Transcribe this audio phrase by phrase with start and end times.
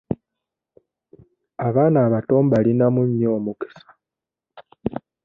[1.67, 3.87] Abaana abato mbalinamu nnyo omukisa.